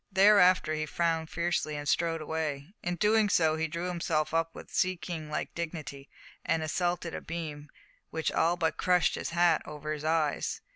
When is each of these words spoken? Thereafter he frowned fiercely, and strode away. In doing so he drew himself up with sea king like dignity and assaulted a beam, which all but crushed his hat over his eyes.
Thereafter 0.11 0.73
he 0.73 0.87
frowned 0.87 1.29
fiercely, 1.29 1.75
and 1.75 1.87
strode 1.87 2.21
away. 2.21 2.73
In 2.81 2.95
doing 2.95 3.29
so 3.29 3.55
he 3.55 3.67
drew 3.67 3.87
himself 3.87 4.33
up 4.33 4.55
with 4.55 4.73
sea 4.73 4.97
king 4.97 5.29
like 5.29 5.53
dignity 5.53 6.09
and 6.43 6.63
assaulted 6.63 7.13
a 7.13 7.21
beam, 7.21 7.69
which 8.09 8.31
all 8.31 8.57
but 8.57 8.77
crushed 8.77 9.13
his 9.13 9.29
hat 9.29 9.61
over 9.63 9.93
his 9.93 10.03
eyes. 10.03 10.61